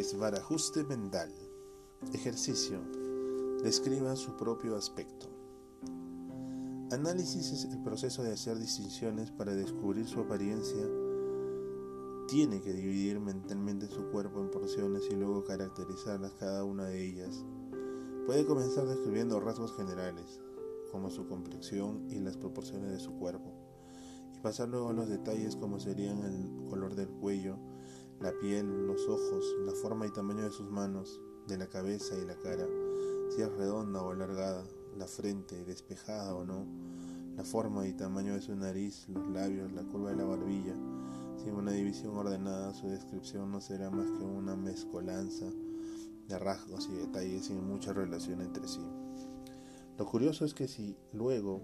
[0.00, 1.30] Desbarajuste mental.
[2.14, 2.80] Ejercicio.
[3.62, 5.26] Describa su propio aspecto.
[6.90, 10.88] Análisis es el proceso de hacer distinciones para descubrir su apariencia.
[12.28, 17.44] Tiene que dividir mentalmente su cuerpo en porciones y luego caracterizarlas cada una de ellas.
[18.24, 20.40] Puede comenzar describiendo rasgos generales,
[20.90, 23.52] como su complexión y las proporciones de su cuerpo,
[24.34, 27.58] y pasar luego a los detalles como serían el color del cuello,
[28.20, 32.26] la piel, los ojos, la forma y tamaño de sus manos, de la cabeza y
[32.26, 32.66] la cara,
[33.34, 34.64] si es redonda o alargada,
[34.96, 36.66] la frente, despejada o no,
[37.36, 40.74] la forma y tamaño de su nariz, los labios, la curva de la barbilla.
[41.42, 45.46] Sin una división ordenada, su descripción no será más que una mezcolanza
[46.28, 48.82] de rasgos y detalles sin mucha relación entre sí.
[49.96, 51.62] Lo curioso es que si luego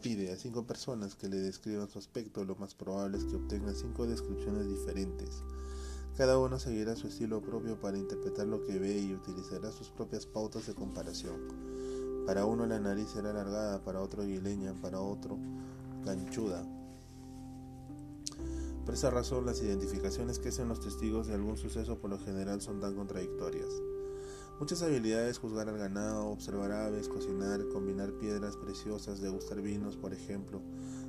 [0.00, 3.74] pide a cinco personas que le describan su aspecto, lo más probable es que obtenga
[3.74, 5.42] cinco descripciones diferentes.
[6.20, 10.26] Cada uno seguirá su estilo propio para interpretar lo que ve y utilizará sus propias
[10.26, 11.40] pautas de comparación.
[12.26, 15.38] Para uno la nariz será alargada, para otro guileña, para otro
[16.04, 16.62] ganchuda.
[18.84, 22.60] Por esa razón las identificaciones que hacen los testigos de algún suceso por lo general
[22.60, 23.70] son tan contradictorias.
[24.60, 30.60] Muchas habilidades, juzgar al ganado, observar aves, cocinar, combinar piedras preciosas, degustar vinos, por ejemplo,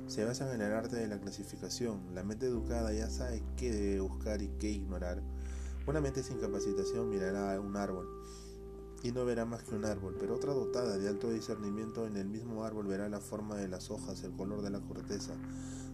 [0.06, 2.14] se basan en el arte de la clasificación.
[2.14, 5.22] La mente educada ya sabe qué debe buscar y qué ignorar.
[5.86, 8.08] Una mente sin capacitación mirará a un árbol
[9.02, 12.30] y no verá más que un árbol, pero otra dotada de alto discernimiento en el
[12.30, 15.34] mismo árbol verá la forma de las hojas, el color de la corteza,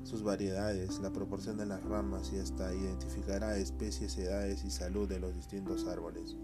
[0.04, 5.18] sus variedades, la proporción de las ramas y hasta identificará especies, edades y salud de
[5.18, 6.36] los distintos árboles.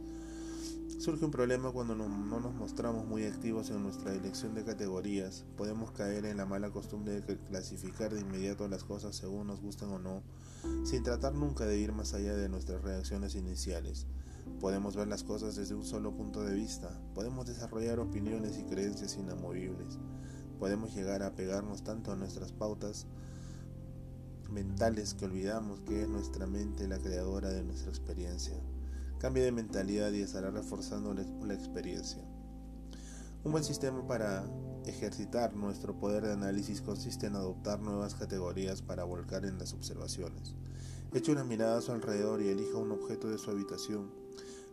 [1.04, 5.44] Surge un problema cuando no, nos mostramos muy activos en nuestra elección de categorías.
[5.54, 9.90] Podemos caer en la mala costumbre de clasificar de inmediato las cosas según nos gusten
[9.90, 10.22] o no,
[10.86, 14.06] sin tratar nunca de ir más allá de nuestras reacciones iniciales.
[14.60, 19.18] Podemos ver las cosas desde un solo punto de vista, podemos desarrollar opiniones y creencias
[19.18, 19.98] inamovibles,
[20.58, 23.06] podemos llegar a pegarnos tanto a nuestras pautas
[24.50, 28.54] mentales que olvidamos que es nuestra mente la creadora de nuestra experiencia.
[29.18, 32.22] Cambie de mentalidad y estará reforzando la experiencia.
[33.44, 34.46] Un buen sistema para
[34.86, 40.54] ejercitar nuestro poder de análisis consiste en adoptar nuevas categorías para volcar en las observaciones.
[41.12, 44.10] Eche una mirada a su alrededor y elija un objeto de su habitación.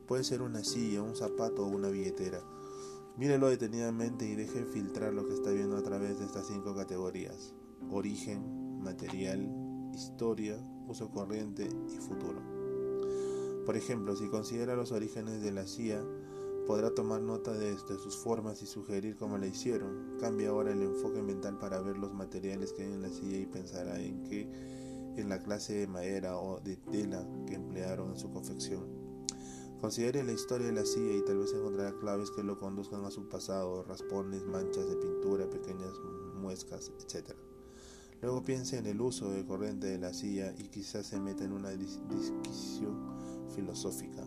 [0.08, 2.42] Puede ser una silla, un zapato o una billetera.
[3.18, 7.54] Mírelo detenidamente y deje filtrar lo que está viendo a través de estas cinco categorías.
[7.92, 9.48] Origen, material,
[9.94, 10.58] historia,
[10.88, 12.61] uso corriente y futuro.
[13.66, 16.04] Por ejemplo, si considera los orígenes de la CIA,
[16.66, 20.18] podrá tomar nota de, sus formas y sugerir cómo la hicieron.
[20.20, 23.46] Cambia ahora el enfoque mental para ver los materiales que hay en la silla y
[23.46, 24.50] pensará en qué
[25.18, 28.88] en la clase de madera o de tela que emplearon en su confección.
[29.82, 33.12] Considere la historia de la silla y tal vez encontrará claves que lo conduzcan a
[33.12, 35.94] su pasado, raspones, manchas de pintura, pequeñas
[36.36, 37.36] muescas, etc.
[38.22, 41.52] Luego piense en el uso de corriente de la silla y quizás se meta en
[41.52, 43.21] una disquisición
[43.52, 44.24] filosófica,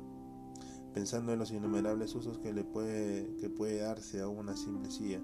[0.93, 5.21] pensando en los innumerables usos que, le puede, que puede darse a una simple silla,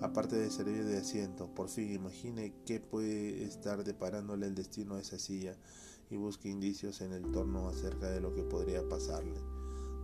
[0.00, 1.48] aparte de servir de asiento.
[1.54, 5.56] Por fin, imagine qué puede estar deparándole el destino a esa silla
[6.10, 9.40] y busque indicios en el torno acerca de lo que podría pasarle,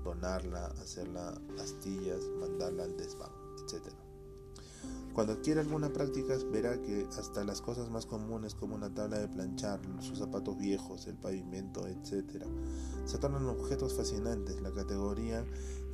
[0.04, 3.32] donarla, hacerla astillas, mandarla al desván,
[3.62, 4.07] etc.
[5.12, 9.26] Cuando adquiera alguna práctica verá que hasta las cosas más comunes como una tabla de
[9.26, 12.44] planchar, sus zapatos viejos, el pavimento, etc.,
[13.04, 14.60] se tornan objetos fascinantes.
[14.60, 15.44] La categoría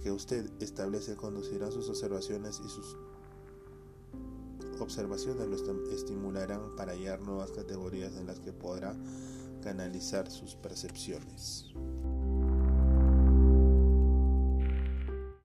[0.03, 2.99] que usted establece conducirá sus observaciones y sus
[4.79, 8.95] observaciones lo estimularán para hallar nuevas categorías en las que podrá
[9.63, 11.73] canalizar sus percepciones.